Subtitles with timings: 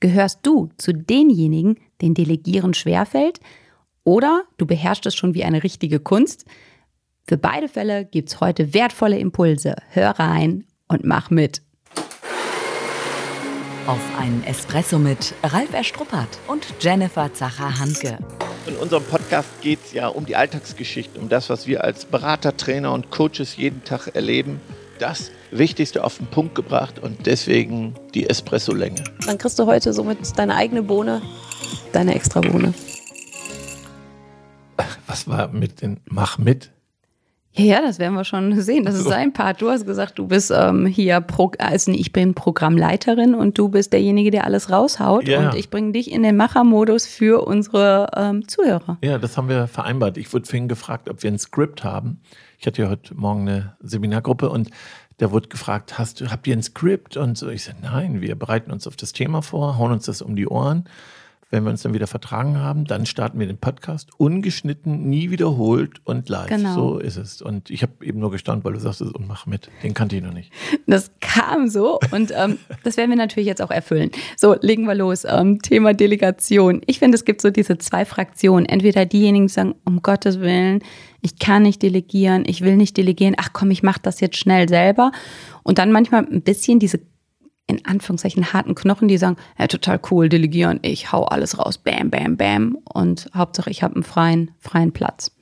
[0.00, 3.38] Gehörst du zu denjenigen, denen Delegieren schwerfällt?
[4.02, 6.46] Oder du beherrschst es schon wie eine richtige Kunst?
[7.28, 9.76] Für beide Fälle gibt es heute wertvolle Impulse.
[9.90, 11.60] Hör rein und mach mit.
[13.86, 18.18] Auf einen Espresso mit Ralf Erstruppert und Jennifer Zacher-Hanke.
[18.66, 22.56] In unserem Podcast geht es ja um die Alltagsgeschichte, um das, was wir als Berater,
[22.56, 24.60] Trainer und Coaches jeden Tag erleben.
[25.00, 29.02] Das Wichtigste auf den Punkt gebracht und deswegen die Espresso-Länge.
[29.24, 31.22] Dann kriegst du heute somit deine eigene Bohne,
[31.94, 32.74] deine extra Bohne.
[35.06, 36.70] Was war mit den Mach mit?
[37.52, 38.84] Ja, ja, das werden wir schon sehen.
[38.84, 39.62] Das ist sein Part.
[39.62, 43.94] Du hast gesagt, du bist ähm, hier, Pro also ich bin Programmleiterin und du bist
[43.94, 45.26] derjenige, der alles raushaut.
[45.26, 45.48] Ja.
[45.48, 48.98] Und ich bringe dich in den Machermodus für unsere ähm, Zuhörer.
[49.02, 50.18] Ja, das haben wir vereinbart.
[50.18, 52.20] Ich wurde vorhin gefragt, ob wir ein Skript haben.
[52.60, 54.68] Ich hatte ja heute Morgen eine Seminargruppe und
[55.16, 57.16] da wurde gefragt, hast habt ihr ein Skript?
[57.16, 60.20] Und so, ich sagte, nein, wir bereiten uns auf das Thema vor, hauen uns das
[60.20, 60.84] um die Ohren.
[61.50, 66.00] Wenn wir uns dann wieder vertragen haben, dann starten wir den Podcast ungeschnitten, nie wiederholt
[66.04, 66.48] und live.
[66.48, 66.74] Genau.
[66.74, 67.42] So ist es.
[67.42, 69.68] Und ich habe eben nur gestaunt, weil du sagst, und mach mit.
[69.82, 70.52] Den kannte ich noch nicht.
[70.86, 74.10] Das kam so und ähm, das werden wir natürlich jetzt auch erfüllen.
[74.36, 75.24] So, legen wir los.
[75.24, 76.82] Ähm, Thema Delegation.
[76.86, 78.66] Ich finde, es gibt so diese zwei Fraktionen.
[78.66, 80.82] Entweder diejenigen, die sagen, um Gottes Willen,
[81.20, 84.68] ich kann nicht delegieren, ich will nicht delegieren, ach komm, ich mache das jetzt schnell
[84.68, 85.12] selber.
[85.62, 87.00] Und dann manchmal ein bisschen diese
[87.70, 92.10] in Anführungszeichen harten Knochen, die sagen, ja, total cool, delegieren, ich hau alles raus, bam,
[92.10, 92.78] bam, bam.
[92.84, 95.32] Und Hauptsache, ich habe einen freien, freien Platz.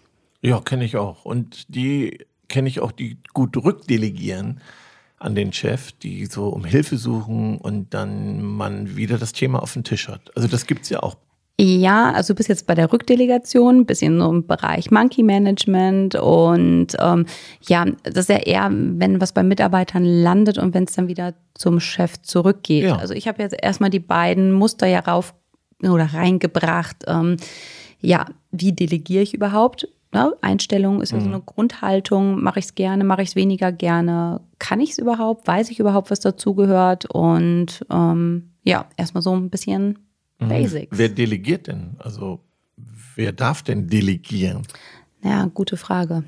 [0.40, 1.24] Ja, kenne ich auch.
[1.24, 4.60] Und die kenne ich auch, die gut rückdelegieren
[5.18, 9.72] an den Chef, die so um Hilfe suchen und dann man wieder das Thema auf
[9.72, 10.34] den Tisch hat.
[10.36, 11.16] Also das gibt's ja auch.
[11.60, 16.96] Ja, also du bist jetzt bei der Rückdelegation, bisschen so im Bereich Monkey Management und
[17.00, 17.26] ähm,
[17.62, 21.34] ja, das ist ja eher, wenn was bei Mitarbeitern landet und wenn es dann wieder
[21.54, 22.84] zum Chef zurückgeht.
[22.84, 22.96] Ja.
[22.96, 25.34] Also ich habe jetzt erstmal die beiden Muster ja rauf
[25.82, 27.04] oder reingebracht.
[27.08, 27.38] Ähm,
[28.00, 29.88] ja, wie delegiere ich überhaupt?
[30.12, 30.32] Ne?
[30.40, 32.41] Einstellung ist ja so eine Grundhaltung.
[32.41, 34.42] Mache ich es gerne, mache ich es weniger gerne?
[34.60, 35.48] Kann ich es überhaupt?
[35.48, 37.06] Weiß ich überhaupt, was dazugehört?
[37.06, 39.98] Und ähm, ja, erstmal so ein bisschen
[40.38, 40.97] Basics.
[40.97, 41.97] Wer delegiert denn?
[41.99, 42.41] Also
[43.16, 44.62] wer darf denn delegieren?
[45.22, 46.22] Ja, gute Frage.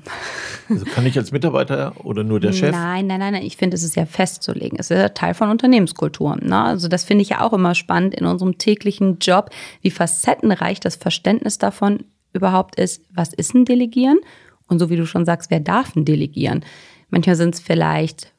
[0.69, 2.71] Also kann ich als Mitarbeiter oder nur der Chef?
[2.71, 3.43] Nein, nein, nein, nein.
[3.43, 4.77] Ich finde, es ist ja festzulegen.
[4.79, 6.35] Es ist ja Teil von Unternehmenskultur.
[6.35, 6.61] Ne?
[6.61, 9.49] Also das finde ich ja auch immer spannend in unserem täglichen Job,
[9.81, 14.19] wie facettenreich das Verständnis davon überhaupt ist, was ist ein Delegieren?
[14.67, 16.63] Und so wie du schon sagst, wer darf ein Delegieren?
[17.09, 18.33] Manchmal sind es vielleicht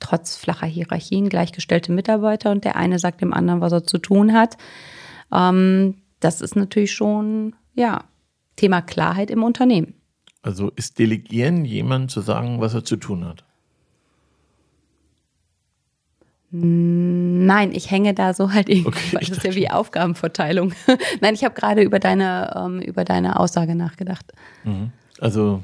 [0.00, 4.32] trotz flacher Hierarchien gleichgestellte Mitarbeiter und der eine sagt dem anderen, was er zu tun
[4.32, 4.56] hat.
[5.32, 8.04] Ähm, das ist natürlich schon, ja,
[8.56, 9.94] Thema Klarheit im Unternehmen.
[10.42, 13.44] Also ist Delegieren jemand zu sagen, was er zu tun hat?
[16.50, 20.72] Nein, ich hänge da so halt irgendwie, Okay, das ist ja wie Aufgabenverteilung.
[21.20, 24.32] Nein, ich habe gerade über deine, ähm, über deine Aussage nachgedacht.
[25.20, 25.62] Also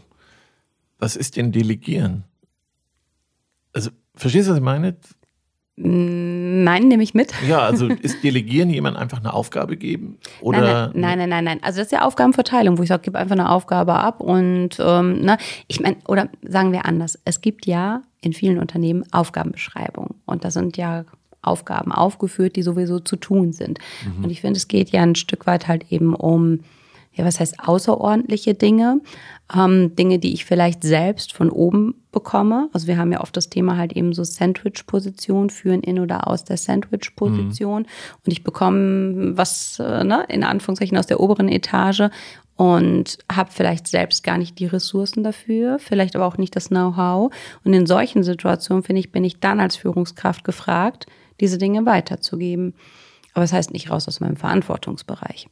[0.99, 2.25] was ist denn Delegieren?
[3.73, 4.97] Also verstehst du, was ich meine?
[5.77, 7.33] Nein, nehme ich mit.
[7.49, 10.19] Ja, also ist Delegieren jemand einfach eine Aufgabe geben?
[10.41, 11.59] Oder nein, nein, nein, nein, nein.
[11.63, 15.21] Also das ist ja Aufgabenverteilung, wo ich sage, gib einfach eine Aufgabe ab und ähm,
[15.21, 15.37] ne,
[15.67, 20.51] ich meine, oder sagen wir anders, es gibt ja in vielen Unternehmen Aufgabenbeschreibungen und da
[20.51, 21.05] sind ja
[21.43, 23.79] Aufgaben aufgeführt, die sowieso zu tun sind.
[24.23, 26.61] Und ich finde, es geht ja ein Stück weit halt eben um,
[27.15, 29.01] ja, was heißt außerordentliche Dinge,
[29.55, 32.69] ähm, Dinge, die ich vielleicht selbst von oben bekomme.
[32.73, 36.45] Also wir haben ja oft das Thema halt eben so Sandwich-Position, führen in oder aus
[36.45, 37.83] der Sandwich-Position.
[38.25, 42.09] Und ich bekomme was, äh, ne, in Anführungszeichen aus der oberen Etage
[42.57, 47.33] und habe vielleicht selbst gar nicht die Ressourcen dafür, vielleicht aber auch nicht das Know-how.
[47.65, 51.07] Und in solchen Situationen, finde ich, bin ich dann als Führungskraft gefragt,
[51.41, 52.75] diese Dinge weiterzugeben.
[53.33, 55.49] Aber das heißt nicht raus aus meinem Verantwortungsbereich.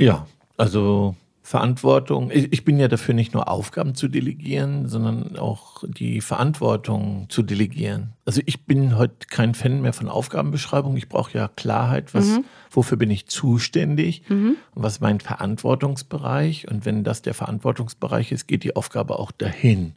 [0.00, 2.30] Ja, also Verantwortung.
[2.32, 8.12] Ich, bin ja dafür, nicht nur Aufgaben zu delegieren, sondern auch die Verantwortung zu delegieren.
[8.24, 10.96] Also ich bin heute kein Fan mehr von Aufgabenbeschreibung.
[10.96, 12.38] Ich brauche ja Klarheit, was,
[12.70, 14.22] wofür bin ich zuständig
[14.74, 16.68] und was ist mein Verantwortungsbereich.
[16.68, 19.94] Und wenn das der Verantwortungsbereich ist, geht die Aufgabe auch dahin.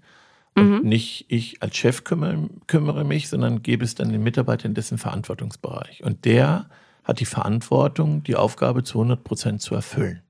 [0.56, 4.98] Und nicht ich als Chef kümmere, kümmere mich, sondern gebe es dann den Mitarbeitern dessen
[4.98, 6.04] Verantwortungsbereich.
[6.04, 6.68] Und der
[7.04, 10.22] hat die Verantwortung, die Aufgabe zu 100 Prozent zu erfüllen.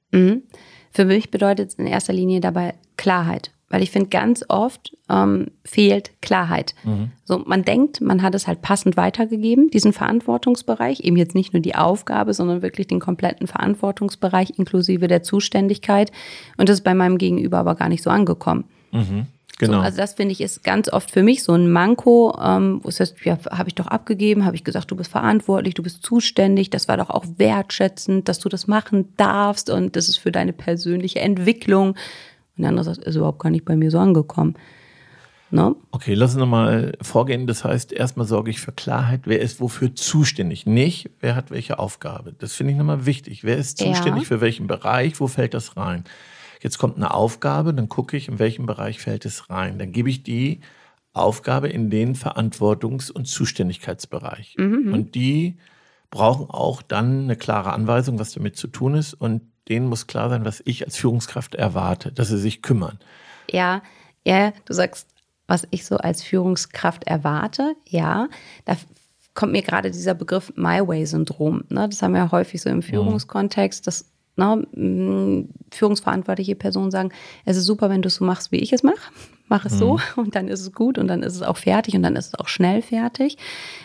[0.92, 3.52] Für mich bedeutet es in erster Linie dabei Klarheit.
[3.70, 6.76] Weil ich finde, ganz oft ähm, fehlt Klarheit.
[7.26, 11.62] So, man denkt, man hat es halt passend weitergegeben, diesen Verantwortungsbereich, eben jetzt nicht nur
[11.64, 16.12] die Aufgabe, sondern wirklich den kompletten Verantwortungsbereich inklusive der Zuständigkeit.
[16.58, 18.66] Und das ist bei meinem Gegenüber aber gar nicht so angekommen.
[19.68, 19.80] Genau.
[19.80, 22.90] So, also das finde ich ist ganz oft für mich so ein Manko, ähm, wo
[22.90, 26.04] es heißt, ja, habe ich doch abgegeben, habe ich gesagt, du bist verantwortlich, du bist
[26.04, 30.32] zuständig, das war doch auch wertschätzend, dass du das machen darfst und das ist für
[30.32, 31.90] deine persönliche Entwicklung.
[32.56, 34.56] Und der andere sagt, ist überhaupt gar nicht bei mir so angekommen.
[35.50, 35.76] Ne?
[35.92, 37.46] Okay, lass uns nochmal vorgehen.
[37.46, 41.78] Das heißt, erstmal sorge ich für Klarheit, wer ist wofür zuständig, nicht wer hat welche
[41.78, 42.34] Aufgabe.
[42.40, 43.44] Das finde ich nochmal wichtig.
[43.44, 44.28] Wer ist zuständig Ja.
[44.28, 46.06] für welchen Bereich, wo fällt das rein?
[46.64, 49.80] Jetzt kommt eine Aufgabe, dann gucke ich, in welchem Bereich fällt es rein.
[49.80, 50.62] Dann gebe ich die
[51.12, 54.56] Aufgabe in den Verantwortungs- und Zuständigkeitsbereich.
[54.94, 55.58] Und die
[56.10, 59.14] brauchen auch dann eine klare Anweisung, was damit zu tun ist.
[59.14, 62.98] Und denen muss klar sein, was ich als Führungskraft erwarte, dass sie sich kümmern.
[63.52, 63.84] Ja,
[64.26, 65.10] ja, du sagst,
[65.48, 67.76] was ich so als Führungskraft erwarte.
[67.90, 68.30] Ja,
[68.64, 68.78] da
[69.34, 71.66] kommt mir gerade dieser Begriff My Way-Syndrom.
[71.68, 71.90] Ne?
[71.90, 77.10] Das haben wir ja häufig so im Führungskontext, dass ne, führungsverantwortliche Personen sagen,
[77.46, 79.12] es ist super, wenn du es so machst, wie ich es mache.
[79.50, 82.04] Mach es so und dann ist es gut und dann ist es auch fertig und
[82.04, 83.38] dann ist es auch schnell fertig.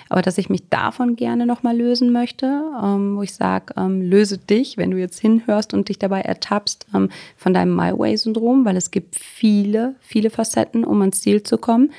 [0.09, 4.39] Aber dass ich mich davon gerne nochmal lösen möchte, ähm, wo ich sage, ähm, löse
[4.39, 8.77] dich, wenn du jetzt hinhörst und dich dabei ertappst, ähm, von deinem My Way-Syndrom, weil
[8.77, 11.91] es gibt viele, viele Facetten, um ans Ziel zu kommen.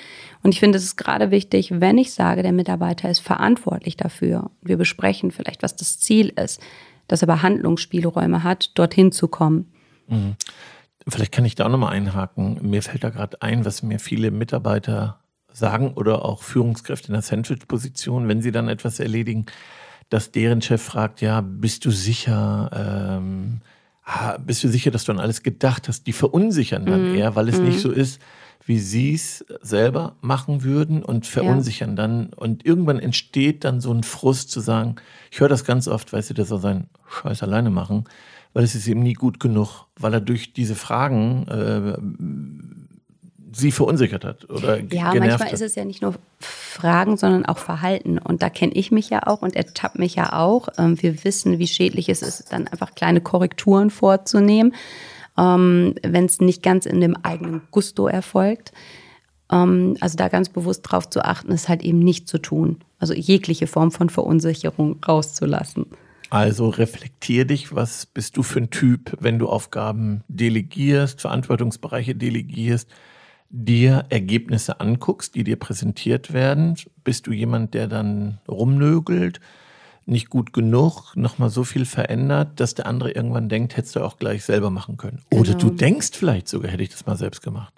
[0.42, 4.50] Und ich finde, es ist gerade wichtig, wenn ich sage, der Mitarbeiter ist verantwortlich dafür.
[4.62, 6.62] Wir besprechen vielleicht, was das Ziel ist,
[7.10, 9.66] dass er aber Handlungsspielräume hat, dorthin zu kommen.
[11.08, 12.60] Vielleicht kann ich da auch nochmal einhaken.
[12.62, 15.20] Mir fällt da gerade ein, was mir viele Mitarbeiter
[15.52, 19.48] sagen oder auch Führungskräfte in der Sandwich-Position, wenn sie dann etwas erledigen,
[20.10, 22.70] dass deren Chef fragt, ja, bist du sicher,
[23.26, 23.62] ähm,
[24.46, 26.08] bist du sicher, dass du an alles gedacht hast?
[26.08, 28.22] Die verunsichern dann eher, weil es nicht so ist,
[28.70, 32.28] wie sie es selber machen würden und verunsichern dann.
[32.36, 34.98] Und irgendwann entsteht dann so ein Frust zu sagen,
[35.32, 38.04] ich höre das ganz oft, weißt du, der soll seinen Scheiß alleine machen,
[38.54, 41.98] weil es ist ihm nie gut genug, weil er durch diese Fragen äh,
[43.52, 45.54] sie verunsichert hat oder Ja, manchmal hat.
[45.54, 48.20] ist es ja nicht nur Fragen, sondern auch Verhalten.
[48.20, 50.70] Und da kenne ich mich ja auch und ertappe mich ja auch.
[50.78, 54.76] Ähm, Wir wissen, wie schädlich es ist, dann einfach kleine Korrekturen vorzunehmen,
[55.40, 58.74] ähm, wenn es nicht ganz in dem eigenen Gusto erfolgt.
[59.52, 62.80] Ähm, Also da ganz bewusst drauf zu achten, ist halt eben nicht zu tun.
[63.00, 65.86] Also jegliche Form von Verunsicherung rauszulassen.
[66.30, 72.88] Also reflektier dich, was bist du für ein Typ, wenn du Aufgaben delegierst, Verantwortungsbereiche delegierst,
[73.50, 76.76] dir Ergebnisse anguckst, die dir präsentiert werden.
[77.04, 79.40] Bist du jemand, der dann rumnögelt,
[80.10, 84.18] nicht gut genug, nochmal so viel verändert, dass der andere irgendwann denkt, hättest du auch
[84.18, 85.22] gleich selber machen können.
[85.32, 85.58] Oder Genau.
[85.60, 87.74] du denkst vielleicht sogar, hätte ich das mal selbst gemacht.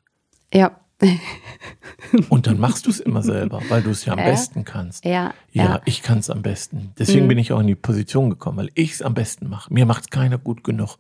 [0.54, 0.78] Ja,
[2.30, 4.26] Und dann machst du es immer selber, weil du es ja am Ja.
[4.26, 5.04] besten kannst.
[5.04, 5.82] ja, Ja, ja.
[5.86, 6.94] ich kann es am besten.
[7.00, 9.74] Deswegen bin ich auch in die Position gekommen, weil ich es am besten mache.
[9.74, 10.98] Mir macht es keiner gut genug.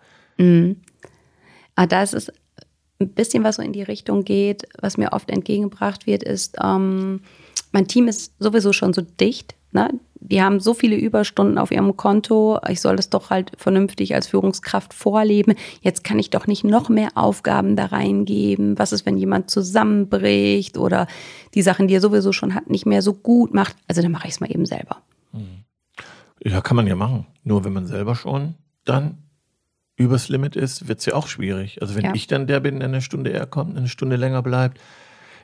[1.75, 2.31] Aber da ist es
[2.99, 7.21] ein bisschen, was so in die Richtung geht, was mir oft entgegengebracht wird, ist, ähm,
[7.71, 9.55] mein Team ist sowieso schon so dicht.
[9.71, 9.99] Ne?
[10.23, 12.59] Die haben so viele Überstunden auf ihrem Konto.
[12.69, 15.55] Ich soll das doch halt vernünftig als Führungskraft vorleben.
[15.81, 18.77] Jetzt kann ich doch nicht noch mehr Aufgaben da reingeben.
[18.77, 21.07] Was ist, wenn jemand zusammenbricht oder
[21.55, 23.75] die Sachen, die er sowieso schon hat, nicht mehr so gut macht?
[23.87, 24.97] Also dann mache ich es mal eben selber.
[26.43, 27.25] Ja, kann man ja machen.
[27.43, 29.17] Nur wenn man selber schon dann
[29.95, 31.81] übers Limit ist, wird es ja auch schwierig.
[31.81, 32.13] Also wenn Ja.
[32.15, 34.79] ich dann der bin, der eine Stunde eher kommt, eine Stunde länger bleibt.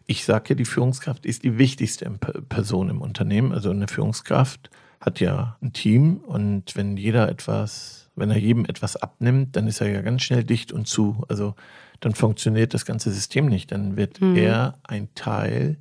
[0.08, 3.52] Ich sage ja, die Führungskraft ist die wichtigste Person im Unternehmen.
[3.52, 4.70] Also eine Führungskraft
[5.02, 9.82] hat ja ein Team und wenn jeder etwas, wenn er jedem etwas abnimmt, dann ist
[9.82, 11.24] er ja ganz schnell dicht und zu.
[11.28, 11.56] Also
[12.00, 13.72] dann funktioniert das ganze System nicht.
[13.72, 15.78] Dann wird er ein Teil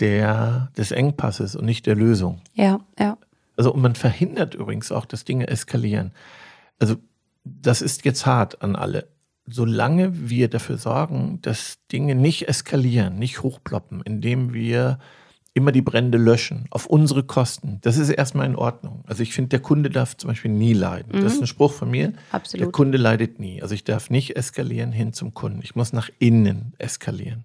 [0.00, 2.40] der, des Engpasses und nicht der Lösung.
[2.54, 3.18] Ja, ja.
[3.56, 6.12] Also und man verhindert übrigens auch, dass Dinge eskalieren.
[6.78, 6.96] Also
[7.44, 9.08] das ist jetzt hart an alle.
[9.46, 14.98] Solange wir dafür sorgen, dass Dinge nicht eskalieren, nicht hochploppen, indem wir
[15.54, 19.04] immer die Brände löschen, auf unsere Kosten, das ist erstmal in Ordnung.
[19.06, 21.12] Also ich finde, der Kunde darf zum Beispiel nie leiden.
[21.12, 22.14] Das ist ein Spruch von mir.
[22.30, 22.66] Absolut.
[22.66, 23.60] Der Kunde leidet nie.
[23.60, 25.60] Also ich darf nicht eskalieren hin zum Kunden.
[25.62, 27.44] Ich muss nach innen eskalieren.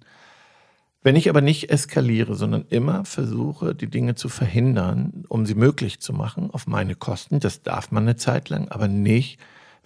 [1.04, 6.00] Wenn ich aber nicht eskaliere, sondern immer versuche, die Dinge zu verhindern, um sie möglich
[6.00, 9.40] zu machen, auf meine Kosten, das darf man eine Zeit lang, aber nicht,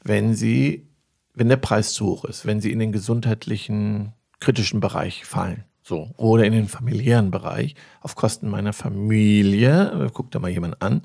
[0.04, 0.88] wenn sie,
[1.34, 5.64] wenn der Preis zu hoch ist, wenn sie in den gesundheitlichen, kritischen Bereich fallen.
[5.84, 6.12] So.
[6.18, 11.04] Oder in den familiären Bereich, auf Kosten meiner Familie, guckt da mal jemand an.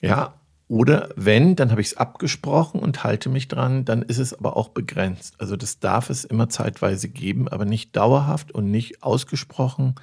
[0.00, 0.34] Ja,
[0.68, 4.56] oder wenn, dann habe ich es abgesprochen und halte mich dran, dann ist es aber
[4.56, 5.40] auch begrenzt.
[5.40, 9.94] Also das darf es immer zeitweise geben, aber nicht dauerhaft und nicht ausgesprochen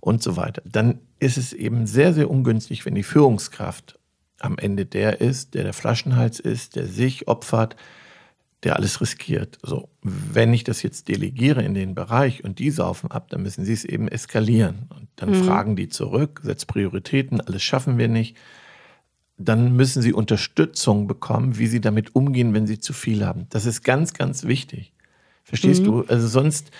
[0.00, 0.62] und so weiter.
[0.64, 3.98] Dann ist es eben sehr, sehr ungünstig, wenn die Führungskraft
[4.40, 7.76] am Ende der ist, der der Flaschenhals ist, der sich opfert,
[8.64, 9.58] der alles riskiert.
[9.62, 13.64] So, wenn ich das jetzt delegiere in den Bereich und die saufen ab, dann müssen
[13.64, 14.88] sie es eben eskalieren.
[14.90, 15.44] Und dann mhm.
[15.44, 18.36] fragen die zurück, setzt Prioritäten, alles schaffen wir nicht.
[19.36, 23.46] Dann müssen sie Unterstützung bekommen, wie sie damit umgehen, wenn sie zu viel haben.
[23.50, 24.92] Das ist ganz, ganz wichtig.
[25.44, 25.86] Verstehst mhm.
[25.86, 26.04] du?
[26.08, 26.72] Also sonst,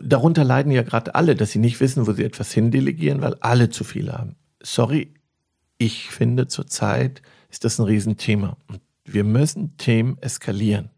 [0.00, 3.70] darunter leiden ja gerade alle, dass sie nicht wissen, wo sie etwas hindelegieren, weil alle
[3.70, 4.36] zu viel haben.
[4.62, 5.12] Sorry,
[5.78, 8.56] ich finde zurzeit ist das ein Riesenthema.
[8.68, 8.80] Und
[9.12, 10.90] wir müssen Themen eskalieren.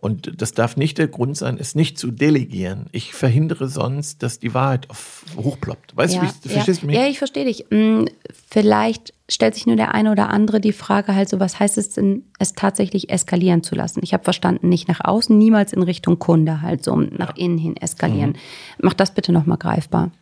[0.00, 2.86] Und das darf nicht der Grund sein, es nicht zu delegieren.
[2.90, 4.88] Ich verhindere sonst, dass die Wahrheit
[5.36, 5.94] hochploppt.
[5.94, 6.80] Weißt ja, du, verstehst ja.
[6.80, 6.96] du mich?
[6.96, 7.66] Ja, ich verstehe dich.
[7.70, 8.08] Hm,
[8.48, 11.90] vielleicht stellt sich nur der eine oder andere die Frage halt so, was heißt es
[11.90, 14.00] denn, es tatsächlich eskalieren zu lassen?
[14.02, 17.44] Ich habe verstanden, nicht nach außen, niemals in Richtung Kunde halt so, nach ja.
[17.44, 18.30] innen hin eskalieren.
[18.30, 18.36] Mhm.
[18.78, 20.12] Mach das bitte nochmal greifbar.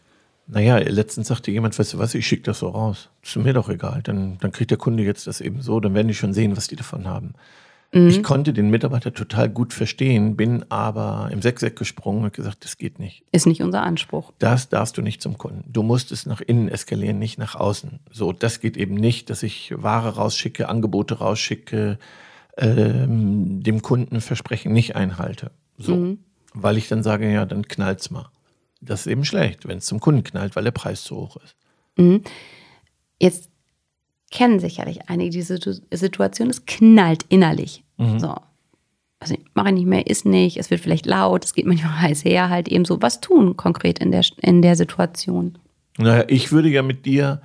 [0.50, 3.10] Naja, letztens sagte jemand, weißt du was, ich schicke das so raus.
[3.22, 4.00] ist mir doch egal.
[4.02, 6.68] Dann, dann kriegt der Kunde jetzt das eben so, dann werden die schon sehen, was
[6.68, 7.34] die davon haben.
[7.92, 8.08] Mhm.
[8.08, 12.78] Ich konnte den Mitarbeiter total gut verstehen, bin aber im Sechseck gesprungen und gesagt, das
[12.78, 13.24] geht nicht.
[13.30, 14.32] Ist nicht unser Anspruch.
[14.38, 15.64] Das darfst du nicht zum Kunden.
[15.70, 18.00] Du musst es nach innen eskalieren, nicht nach außen.
[18.10, 21.98] So, das geht eben nicht, dass ich Ware rausschicke, Angebote rausschicke,
[22.56, 25.50] ähm, dem Kunden Versprechen nicht einhalte.
[25.78, 25.96] So.
[25.96, 26.18] Mhm.
[26.54, 28.30] Weil ich dann sage, ja, dann knallt's mal.
[28.80, 31.56] Das ist eben schlecht, wenn es zum Kunden knallt, weil der Preis zu hoch ist.
[31.96, 32.22] Mhm.
[33.20, 33.50] Jetzt
[34.30, 35.58] kennen sicherlich einige diese
[35.90, 37.84] Situation, es knallt innerlich.
[37.96, 38.20] Mhm.
[38.20, 38.36] So.
[39.20, 42.24] Also mache ich nicht mehr, ist nicht, es wird vielleicht laut, es geht manchmal heiß
[42.24, 43.02] her, halt eben so.
[43.02, 45.58] Was tun konkret in der, in der Situation?
[45.96, 47.42] Naja, ich würde ja mit dir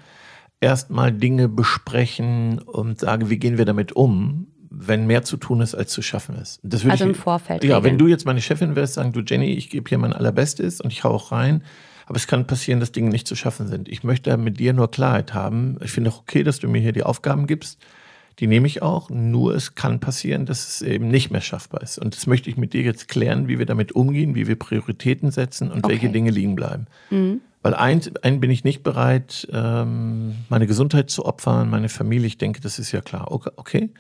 [0.62, 5.76] erstmal Dinge besprechen und sagen, wie gehen wir damit um, wenn mehr zu tun ist,
[5.76, 6.60] als zu schaffen ist.
[6.90, 7.64] also im Vorfeld.
[7.64, 7.94] Ja, regeln.
[7.94, 10.92] wenn du jetzt meine Chefin wärst, sagen du, Jenny, ich gebe hier mein Allerbestes und
[10.92, 11.64] ich hau auch rein.
[12.06, 13.88] Aber es kann passieren, dass Dinge nicht zu schaffen sind.
[13.88, 15.78] Ich möchte mit dir nur Klarheit haben.
[15.84, 17.80] Ich finde auch okay, dass du mir hier die Aufgaben gibst.
[18.40, 19.10] Die nehme ich auch.
[19.10, 22.00] Nur es kann passieren, dass es eben nicht mehr schaffbar ist.
[22.00, 25.32] Und das möchte ich mit dir jetzt klären, wie wir damit umgehen, wie wir Prioritäten
[25.32, 25.94] setzen und okay.
[25.94, 26.88] welche Dinge liegen bleiben.
[27.10, 27.42] Mhm.
[27.62, 32.28] Weil eins, einen bin ich nicht bereit, ähm, meine Gesundheit zu opfern, meine Familie.
[32.28, 33.32] Ich denke, das ist ja klar.
[33.32, 33.92] Okay.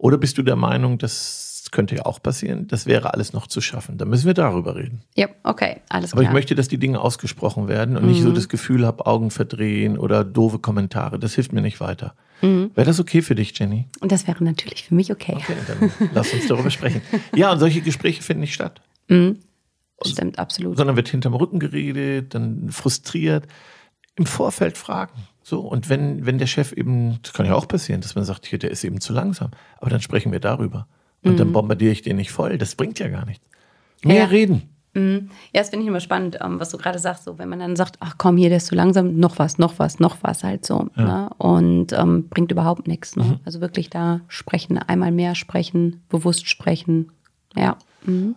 [0.00, 3.60] Oder bist du der Meinung, das könnte ja auch passieren, das wäre alles noch zu
[3.60, 3.98] schaffen?
[3.98, 5.02] Da müssen wir darüber reden.
[5.14, 6.22] Ja, okay, alles klar.
[6.22, 8.08] Aber ich möchte, dass die Dinge ausgesprochen werden und mhm.
[8.08, 8.34] nicht so mhm.
[8.34, 11.18] das Gefühl habe, Augen verdrehen oder doofe Kommentare.
[11.18, 12.14] Das hilft mir nicht weiter.
[12.40, 12.70] Mhm.
[12.74, 13.88] Wäre das okay für dich, Jenny?
[14.00, 15.34] Und das wäre natürlich für mich okay.
[15.36, 17.02] Okay, dann lass uns darüber sprechen.
[17.36, 18.80] Ja, und solche Gespräche finden nicht statt.
[19.08, 19.36] Mhm.
[20.02, 20.78] Stimmt, absolut.
[20.78, 23.46] Sondern wird hinterm Rücken geredet, dann frustriert.
[24.16, 25.12] Im Vorfeld fragen.
[25.50, 28.46] So, und wenn, wenn der Chef eben, das kann ja auch passieren, dass man sagt,
[28.46, 30.86] hier, der ist eben zu langsam, aber dann sprechen wir darüber.
[31.24, 31.36] Und mhm.
[31.38, 32.56] dann bombardiere ich den nicht voll.
[32.56, 33.44] Das bringt ja gar nichts.
[34.04, 34.24] Mehr ja.
[34.26, 34.68] reden.
[34.94, 35.30] Mhm.
[35.52, 37.74] Ja, das finde ich immer spannend, ähm, was du gerade sagst, so wenn man dann
[37.74, 40.64] sagt, ach komm, hier, der ist zu langsam, noch was, noch was, noch was halt
[40.64, 40.86] so.
[40.96, 41.04] Ja.
[41.04, 41.30] Ne?
[41.38, 43.16] Und ähm, bringt überhaupt nichts.
[43.16, 43.24] Ne?
[43.24, 43.40] Mhm.
[43.44, 47.10] Also wirklich da sprechen, einmal mehr sprechen, bewusst sprechen.
[47.56, 47.76] Ja.
[48.04, 48.36] Mhm.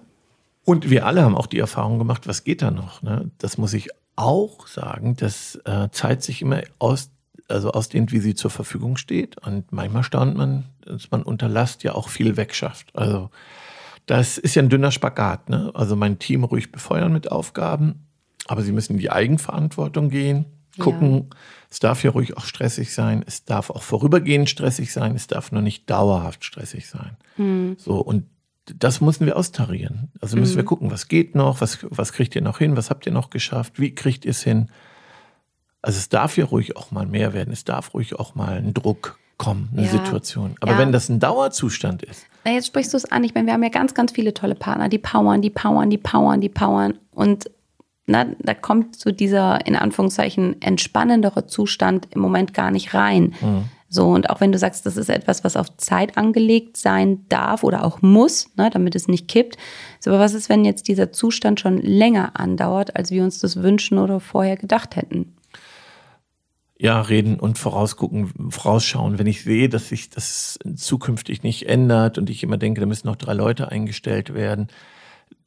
[0.65, 3.03] Und wir alle haben auch die Erfahrung gemacht, was geht da noch?
[3.03, 3.29] Ne?
[3.37, 7.11] Das muss ich auch sagen, dass äh, Zeit sich immer aus,
[7.47, 9.37] also ausdehnt, wie sie zur Verfügung steht.
[9.37, 12.95] Und manchmal staunt man, dass man unter Last ja auch viel wegschafft.
[12.95, 13.29] Also
[14.05, 15.49] das ist ja ein dünner Spagat.
[15.49, 15.71] Ne?
[15.73, 18.07] Also mein Team ruhig befeuern mit Aufgaben,
[18.47, 20.45] aber sie müssen in die Eigenverantwortung gehen,
[20.79, 21.13] gucken.
[21.13, 21.37] Ja.
[21.69, 23.23] Es darf ja ruhig auch stressig sein.
[23.25, 25.15] Es darf auch vorübergehend stressig sein.
[25.15, 27.17] Es darf nur nicht dauerhaft stressig sein.
[27.37, 27.77] Mhm.
[27.79, 28.25] So und
[28.65, 30.11] das müssen wir austarieren.
[30.21, 30.57] Also müssen mhm.
[30.57, 33.29] wir gucken, was geht noch, was, was kriegt ihr noch hin, was habt ihr noch
[33.29, 34.69] geschafft, wie kriegt ihr es hin.
[35.81, 38.73] Also es darf ja ruhig auch mal mehr werden, es darf ruhig auch mal ein
[38.73, 39.91] Druck kommen, eine ja.
[39.91, 40.55] Situation.
[40.61, 40.77] Aber ja.
[40.77, 42.25] wenn das ein Dauerzustand ist.
[42.45, 43.23] Na, jetzt sprichst du es an.
[43.23, 45.97] Ich meine, wir haben ja ganz, ganz viele tolle Partner, die powern, die powern, die
[45.97, 46.99] powern, die powern.
[47.11, 47.49] Und
[48.05, 53.33] na, da kommt so dieser, in Anführungszeichen, entspannendere Zustand im Moment gar nicht rein.
[53.41, 53.65] Mhm.
[53.93, 57.63] So, und auch wenn du sagst, das ist etwas, was auf Zeit angelegt sein darf
[57.63, 59.55] oder auch muss, ne, damit es nicht kippt.
[59.99, 63.61] So, aber was ist, wenn jetzt dieser Zustand schon länger andauert, als wir uns das
[63.61, 65.35] wünschen oder vorher gedacht hätten?
[66.75, 69.19] Ja, reden und vorausgucken, vorausschauen.
[69.19, 73.05] Wenn ich sehe, dass sich das zukünftig nicht ändert und ich immer denke, da müssen
[73.05, 74.69] noch drei Leute eingestellt werden,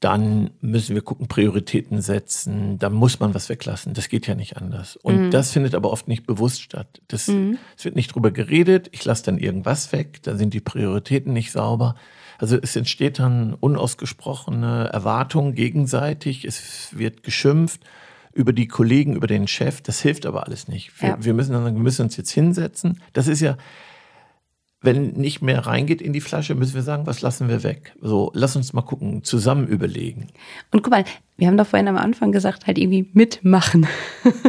[0.01, 3.95] dann müssen wir gucken, Prioritäten setzen, da muss man was weglassen.
[3.95, 4.97] Das geht ja nicht anders.
[4.97, 5.31] Und mhm.
[5.31, 7.01] das findet aber oft nicht bewusst statt.
[7.09, 7.59] Das, mhm.
[7.77, 11.53] Es wird nicht drüber geredet, ich lasse dann irgendwas weg, da sind die Prioritäten nicht
[11.53, 11.95] sauber.
[12.39, 17.81] Also es entsteht dann unausgesprochene Erwartung gegenseitig, es wird geschimpft
[18.37, 19.81] über die Kollegen, über den Chef.
[19.81, 21.01] Das hilft aber alles nicht.
[21.01, 21.17] Wir, ja.
[21.19, 23.01] wir müssen dann, wir müssen uns jetzt hinsetzen.
[23.15, 23.57] Das ist ja,
[24.87, 27.93] wenn nicht mehr reingeht in die Flasche, müssen wir sagen, was lassen wir weg?
[28.01, 30.29] So, lass uns mal gucken, zusammen überlegen.
[30.71, 31.05] Und guck mal,
[31.37, 33.87] wir haben doch vorhin am Anfang gesagt, halt irgendwie mitmachen.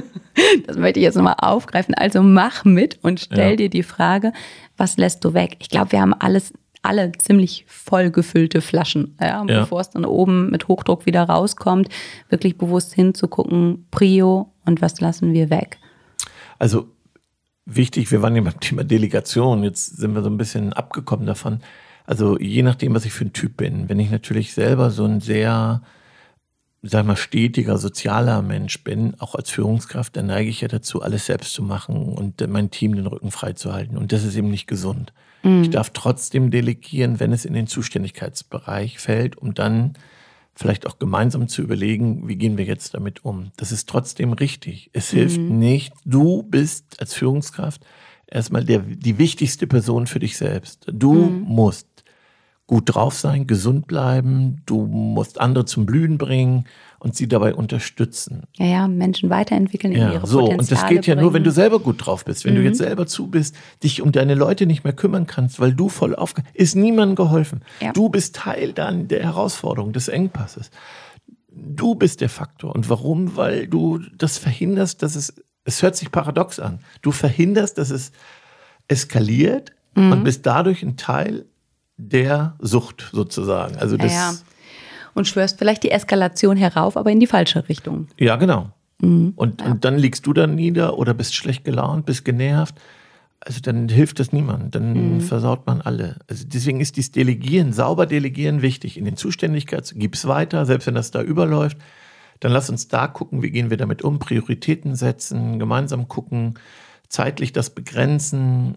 [0.67, 1.94] das möchte ich jetzt nochmal aufgreifen.
[1.96, 3.56] Also mach mit und stell ja.
[3.58, 4.32] dir die Frage,
[4.77, 5.58] was lässt du weg?
[5.60, 6.53] Ich glaube, wir haben alles
[6.84, 9.17] alle ziemlich voll gefüllte Flaschen.
[9.20, 9.62] Ja, Ja.
[9.62, 11.89] Bevor es dann oben mit Hochdruck wieder rauskommt,
[12.29, 15.79] wirklich bewusst hinzugucken, Prio und was lassen wir weg.
[16.60, 16.88] Also
[17.67, 21.59] wichtig, wir waren ja beim Thema Delegation, jetzt sind wir so ein bisschen abgekommen davon.
[22.05, 25.19] Also je nachdem, was ich für ein Typ bin, wenn ich natürlich selber so ein
[25.19, 25.81] sehr,
[26.81, 31.25] sag mal, stetiger, sozialer Mensch bin, auch als Führungskraft, dann neige ich ja dazu, alles
[31.25, 33.97] selbst zu machen und äh, mein Team den Rücken frei zu halten.
[33.97, 35.13] Und das ist eben nicht gesund.
[35.62, 39.93] Ich darf trotzdem delegieren, wenn es in den Zuständigkeitsbereich fällt, um dann
[40.58, 43.52] vielleicht auch gemeinsam zu überlegen, wie gehen wir jetzt damit um.
[43.58, 44.90] Das ist trotzdem richtig.
[44.92, 47.86] Es hilft nicht, du bist als Führungskraft
[48.26, 50.88] erstmal der, die wichtigste Person für dich selbst.
[50.92, 51.88] Du musst
[52.67, 56.65] gut drauf sein, gesund bleiben, du musst andere zum Blühen bringen
[57.00, 58.43] und sie dabei unterstützen.
[58.57, 61.43] Ja, ja, Menschen weiterentwickeln in Ja, ihre so, Potenziale und das geht ja nur, wenn
[61.43, 61.55] du bringen.
[61.55, 62.43] selber gut drauf bist.
[62.43, 65.74] Wenn du jetzt selber zu bist, dich um deine Leute nicht mehr kümmern kannst, weil
[65.74, 67.62] du voll auf, ist niemandem geholfen.
[67.79, 67.93] Ja.
[67.93, 70.69] Du bist Teil dann der Herausforderung, des Engpasses.
[71.50, 72.75] Du bist der Faktor.
[72.75, 73.38] Und warum?
[73.38, 75.33] Weil du das verhinderst, dass es,
[75.63, 76.79] es hört sich paradox an.
[77.01, 78.12] Du verhinderst, dass es
[78.88, 80.12] eskaliert Mhm.
[80.12, 81.45] und bist dadurch ein Teil
[81.98, 83.75] der Sucht sozusagen.
[83.77, 84.38] Also das, Ja, ja.
[85.13, 88.08] Und schwörst vielleicht die Eskalation herauf, aber in die falsche Richtung.
[88.20, 88.70] Ja, genau.
[89.01, 89.34] Mhm.
[89.36, 92.75] Und, und dann liegst du dann nieder oder bist schlecht gelaunt, bist genervt.
[93.39, 95.22] Also dann hilft das niemand, dann Mhm.
[95.22, 96.18] versaut man alle.
[96.27, 98.98] Also deswegen ist dieses Delegieren, sauber delegieren wichtig.
[98.98, 101.77] In den Zuständigkeits gib's weiter, selbst wenn das da überläuft.
[102.39, 106.56] Dann lass uns da gucken, wie gehen wir damit um, Prioritäten setzen, gemeinsam gucken,
[107.10, 108.75] zeitlich das begrenzen.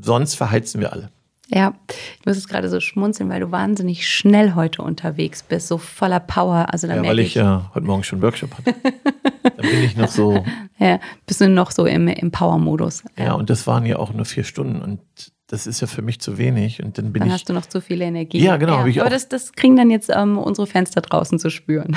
[0.00, 1.10] Sonst verheizen wir alle.
[1.48, 5.78] Ja, ich muss jetzt gerade so schmunzeln, weil du wahnsinnig schnell heute unterwegs bist, so
[5.78, 6.66] voller Power.
[6.72, 8.74] Also Ja, weil ich, ich ja heute Morgen schon einen Workshop hatte.
[8.82, 10.44] dann bin ich noch so,
[10.78, 13.04] ja, bist du noch so im, im Power-Modus.
[13.16, 15.00] Ja, und das waren ja auch nur vier Stunden und
[15.46, 16.82] das ist ja für mich zu wenig.
[16.82, 17.34] Und dann bin Dann ich.
[17.34, 18.38] hast du noch zu viel Energie.
[18.38, 21.38] Ja, genau, hab ich Aber das, das kriegen dann jetzt ähm, unsere Fans da draußen
[21.38, 21.96] zu spüren.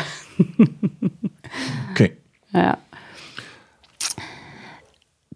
[1.92, 2.18] Okay.
[2.52, 2.80] Ja.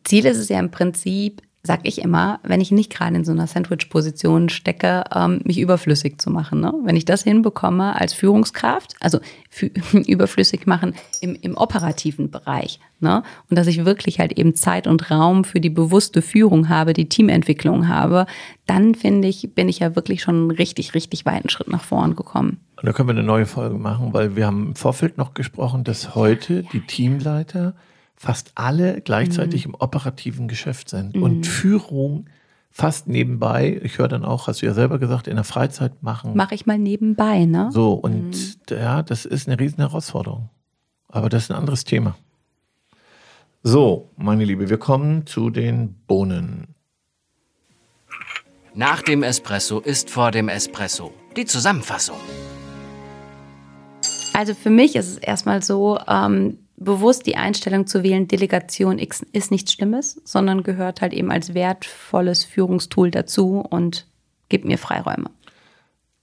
[0.03, 3.32] Ziel ist es ja im Prinzip, sag ich immer, wenn ich nicht gerade in so
[3.32, 6.59] einer Sandwich-Position stecke, ähm, mich überflüssig zu machen.
[6.59, 6.74] Ne?
[6.83, 9.20] Wenn ich das hinbekomme als Führungskraft, also
[9.94, 13.24] überflüssig machen im, im operativen Bereich, ne?
[13.50, 17.07] und dass ich wirklich halt eben Zeit und Raum für die bewusste Führung habe, die
[17.07, 18.25] Teamentwicklung habe,
[18.66, 22.18] dann finde ich, bin ich ja wirklich schon einen richtig, richtig weiten Schritt nach vorn
[22.18, 22.59] gekommen.
[22.75, 25.85] Und da können wir eine neue Folge machen, weil wir haben im Vorfeld noch gesprochen,
[25.85, 27.74] dass heute die Teamleiter
[28.15, 32.27] fast alle gleichzeitig im operativen Geschäft sind und Führung
[32.73, 36.35] fast nebenbei, ich höre dann auch, hast du ja selber gesagt, in der Freizeit machen.
[36.35, 37.69] Mache ich mal nebenbei, ne?
[37.71, 40.49] So, und ja, das ist eine riesen Herausforderung.
[41.07, 42.15] Aber das ist ein anderes Thema.
[43.61, 46.73] So, meine Liebe, wir kommen zu den Bohnen.
[48.73, 51.13] Nach dem Espresso ist vor dem Espresso.
[51.37, 52.17] Die Zusammenfassung.
[54.33, 59.25] Also für mich ist es erstmal so, ähm, bewusst die Einstellung zu wählen, Delegation X
[59.31, 64.07] ist nichts Schlimmes, sondern gehört halt eben als wertvolles Führungstool dazu und
[64.50, 65.29] gibt mir Freiräume.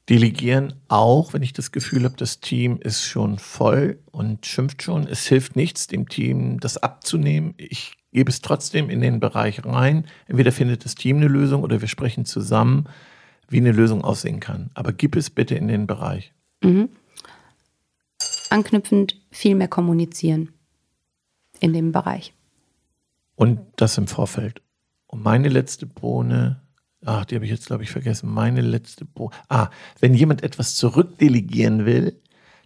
[0.09, 5.07] Delegieren auch, wenn ich das Gefühl habe, das Team ist schon voll und schimpft schon.
[5.07, 7.55] Es hilft nichts, dem Team das abzunehmen.
[7.59, 10.07] Ich gebe es trotzdem in den Bereich rein.
[10.27, 12.87] Entweder findet das Team eine Lösung oder wir sprechen zusammen,
[13.49, 14.71] wie eine Lösung aussehen kann.
[14.75, 16.33] Aber gib es bitte in den Bereich.
[18.51, 20.53] Anknüpfend viel mehr kommunizieren
[21.61, 22.35] in dem Bereich.
[23.37, 24.63] Und das im Vorfeld.
[25.07, 26.63] Und meine letzte Bohne,
[27.05, 28.31] ach, die habe ich jetzt, glaube ich, vergessen.
[28.31, 29.35] Meine letzte Bohne.
[29.49, 32.21] Ah, wenn jemand etwas zurückdelegieren will,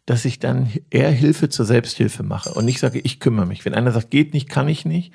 [0.07, 3.65] dass ich dann eher Hilfe zur Selbsthilfe mache und nicht sage, ich kümmere mich.
[3.65, 5.13] Wenn einer sagt, geht nicht, kann ich nicht,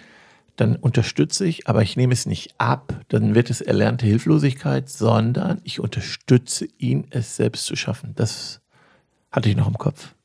[0.56, 5.62] dann unterstütze ich, aber ich nehme es nicht ab, dann wird es erlernte Hilflosigkeit, sondern
[5.64, 8.14] ich unterstütze ihn, es selbst zu schaffen.
[8.16, 8.62] Das
[9.32, 10.16] hatte ich noch im Kopf.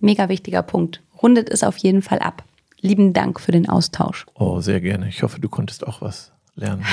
[0.00, 1.02] Mega wichtiger Punkt.
[1.22, 2.44] Rundet es auf jeden Fall ab.
[2.80, 4.26] Lieben Dank für den Austausch.
[4.34, 5.08] Oh, sehr gerne.
[5.08, 6.84] Ich hoffe, du konntest auch was lernen.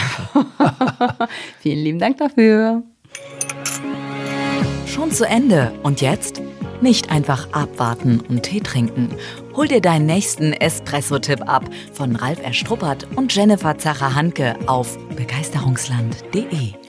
[1.60, 2.84] Vielen lieben Dank dafür.
[4.86, 5.72] Schon zu Ende.
[5.84, 6.42] Und jetzt?
[6.82, 9.10] Nicht einfach abwarten und Tee trinken.
[9.56, 16.87] Hol dir deinen nächsten Espresso-Tipp ab von Ralf Erstruppert und Jennifer Zacher-Hanke auf begeisterungsland.de.